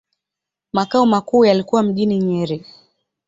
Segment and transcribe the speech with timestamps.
[0.73, 2.65] Makao makuu yalikuwa mjini Nyeri.